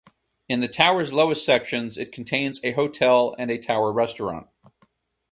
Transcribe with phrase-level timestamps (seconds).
[0.49, 4.47] In the Tower's lowest sections it contains a hotel and a tower restaurant.